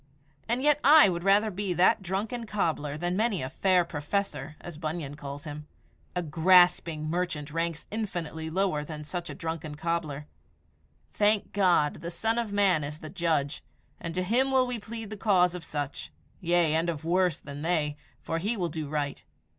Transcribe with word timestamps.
And 0.49 0.63
yet 0.63 0.79
I 0.83 1.09
would 1.09 1.23
rather 1.23 1.51
be 1.51 1.73
that 1.73 2.01
drunken 2.01 2.47
cobbler 2.47 2.97
than 2.97 3.15
many 3.15 3.43
a 3.43 3.51
"fair 3.51 3.85
professor," 3.85 4.55
as 4.59 4.79
Bunyan 4.79 5.13
calls 5.15 5.43
him. 5.43 5.67
A 6.15 6.23
grasping 6.23 7.07
merchant 7.07 7.51
ranks 7.51 7.85
infinitely 7.91 8.49
lower 8.49 8.83
than 8.83 9.03
such 9.03 9.29
a 9.29 9.35
drunken 9.35 9.75
cobbler. 9.75 10.25
Thank 11.13 11.53
God, 11.53 12.01
the 12.01 12.09
Son 12.09 12.39
of 12.39 12.51
Man 12.51 12.83
is 12.83 12.97
the 12.97 13.11
judge, 13.11 13.63
and 13.99 14.15
to 14.15 14.23
him 14.23 14.49
will 14.49 14.65
we 14.65 14.79
plead 14.79 15.11
the 15.11 15.17
cause 15.17 15.53
of 15.53 15.63
such 15.63 16.11
yea, 16.39 16.73
and 16.73 16.89
of 16.89 17.05
worse 17.05 17.39
than 17.39 17.61
they 17.61 17.95
for 18.23 18.39
He 18.39 18.57
will 18.57 18.69
do 18.69 18.87
right. 18.89 19.23